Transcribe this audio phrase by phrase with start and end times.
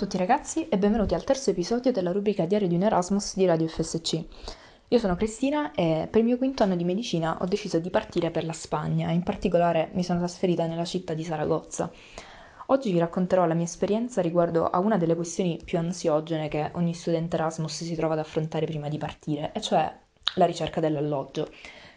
[0.00, 3.68] tutti ragazzi e benvenuti al terzo episodio della rubrica Diario di un Erasmus di Radio
[3.68, 4.24] FSC.
[4.88, 8.30] Io sono Cristina e per il mio quinto anno di medicina ho deciso di partire
[8.30, 11.92] per la Spagna, in particolare mi sono trasferita nella città di Saragozza.
[12.68, 16.94] Oggi vi racconterò la mia esperienza riguardo a una delle questioni più ansiogene che ogni
[16.94, 19.94] studente Erasmus si trova ad affrontare prima di partire, e cioè
[20.36, 21.50] la ricerca dell'alloggio.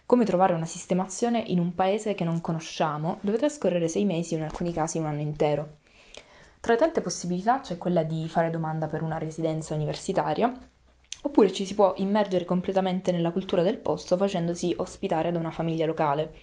[0.06, 4.40] Come trovare una sistemazione in un paese che non conosciamo, dove trascorrere sei mesi o
[4.40, 5.78] in alcuni casi un anno intero.
[6.64, 10.50] Tra le tante possibilità c'è quella di fare domanda per una residenza universitaria,
[11.24, 15.86] oppure ci si può immergere completamente nella cultura del posto facendosi ospitare da una famiglia
[15.86, 16.36] locale.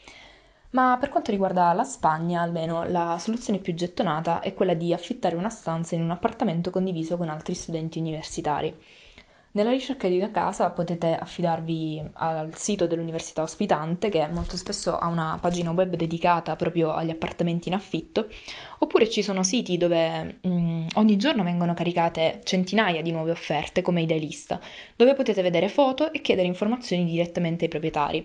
[0.73, 5.37] Ma per quanto riguarda la Spagna, almeno la soluzione più gettonata è quella di affittare
[5.37, 8.77] una stanza in un appartamento condiviso con altri studenti universitari.
[9.53, 15.09] Nella ricerca di una casa potete affidarvi al sito dell'università ospitante, che molto spesso ha
[15.09, 18.29] una pagina web dedicata proprio agli appartamenti in affitto,
[18.79, 23.83] oppure ci sono siti dove mh, mm, ogni giorno vengono caricate centinaia di nuove offerte
[23.83, 24.61] come idealista,
[24.95, 28.25] dove potete vedere foto e chiedere informazioni direttamente ai proprietari.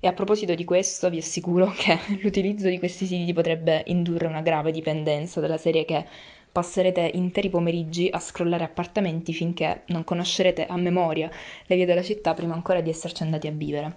[0.00, 4.40] E a proposito di questo, vi assicuro che l'utilizzo di questi siti potrebbe indurre una
[4.40, 6.06] grave dipendenza della serie che
[6.52, 11.30] passerete interi pomeriggi a scrollare appartamenti finché non conoscerete a memoria
[11.66, 13.96] le vie della città prima ancora di esserci andati a vivere.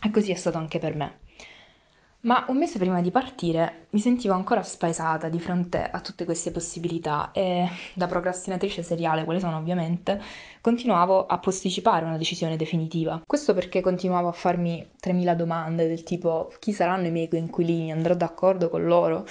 [0.00, 1.26] E così è stato anche per me.
[2.20, 6.50] Ma un mese prima di partire mi sentivo ancora spaesata di fronte a tutte queste
[6.50, 10.20] possibilità e, da procrastinatrice seriale, quale sono ovviamente,
[10.60, 13.22] continuavo a posticipare una decisione definitiva.
[13.24, 18.14] Questo perché continuavo a farmi 3000 domande del tipo chi saranno i miei coinquilini, andrò
[18.14, 19.24] d'accordo con loro,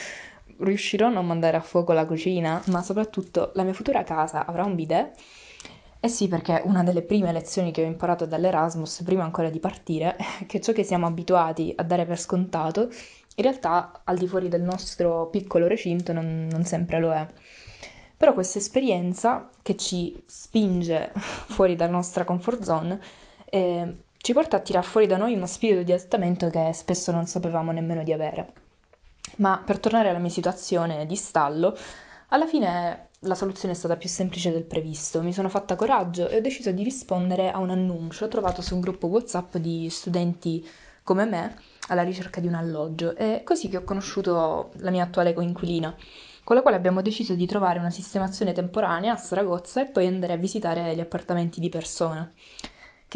[0.60, 4.64] riuscirò a non mandare a fuoco la cucina, ma soprattutto la mia futura casa avrà
[4.64, 5.16] un bidet?
[6.00, 10.16] Eh sì, perché una delle prime lezioni che ho imparato dall'Erasmus, prima ancora di partire,
[10.16, 12.90] è che ciò che siamo abituati a dare per scontato,
[13.36, 17.26] in realtà al di fuori del nostro piccolo recinto non, non sempre lo è.
[18.16, 23.00] Però questa esperienza che ci spinge fuori dalla nostra comfort zone
[23.46, 27.28] eh, ci porta a tirar fuori da noi uno spirito di adattamento che spesso non
[27.28, 28.67] sapevamo nemmeno di avere.
[29.38, 31.76] Ma per tornare alla mia situazione di stallo,
[32.30, 35.22] alla fine la soluzione è stata più semplice del previsto.
[35.22, 38.82] Mi sono fatta coraggio e ho deciso di rispondere a un annuncio trovato su un
[38.82, 40.68] gruppo WhatsApp di studenti
[41.04, 41.56] come me
[41.88, 43.16] alla ricerca di un alloggio.
[43.16, 45.96] È così che ho conosciuto la mia attuale coinquilina,
[46.44, 50.34] con la quale abbiamo deciso di trovare una sistemazione temporanea a Saragozza e poi andare
[50.34, 52.30] a visitare gli appartamenti di persona.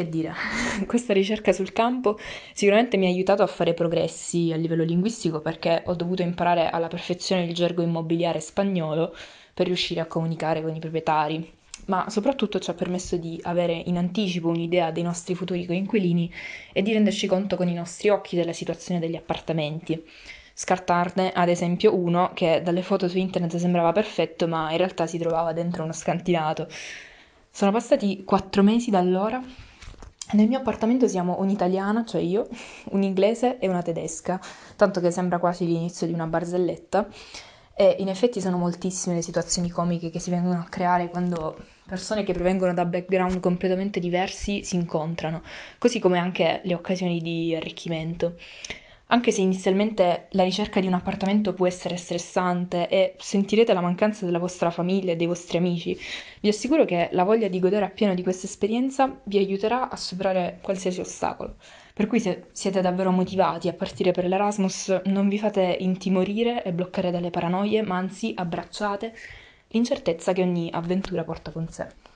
[0.01, 0.33] Che dire,
[0.87, 2.17] questa ricerca sul campo
[2.53, 6.87] sicuramente mi ha aiutato a fare progressi a livello linguistico perché ho dovuto imparare alla
[6.87, 9.15] perfezione il gergo immobiliare spagnolo
[9.53, 11.53] per riuscire a comunicare con i proprietari,
[11.85, 16.33] ma soprattutto ci ha permesso di avere in anticipo un'idea dei nostri futuri coinquilini
[16.73, 20.03] e di renderci conto con i nostri occhi della situazione degli appartamenti.
[20.55, 25.19] Scartarne ad esempio uno che dalle foto su internet sembrava perfetto, ma in realtà si
[25.19, 26.67] trovava dentro uno scantinato.
[27.51, 29.69] Sono passati quattro mesi da allora
[30.33, 32.47] nel mio appartamento siamo un'italiana, cioè io,
[32.91, 34.39] un inglese e una tedesca,
[34.75, 37.07] tanto che sembra quasi l'inizio di una barzelletta.
[37.73, 42.23] E in effetti sono moltissime le situazioni comiche che si vengono a creare quando persone
[42.23, 45.41] che provengono da background completamente diversi si incontrano,
[45.77, 48.35] così come anche le occasioni di arricchimento.
[49.13, 54.23] Anche se inizialmente la ricerca di un appartamento può essere stressante e sentirete la mancanza
[54.23, 55.99] della vostra famiglia e dei vostri amici,
[56.39, 60.59] vi assicuro che la voglia di godere appieno di questa esperienza vi aiuterà a superare
[60.61, 61.55] qualsiasi ostacolo.
[61.93, 66.71] Per cui se siete davvero motivati a partire per l'Erasmus, non vi fate intimorire e
[66.71, 69.13] bloccare dalle paranoie, ma anzi abbracciate
[69.71, 72.10] l'incertezza che ogni avventura porta con sé.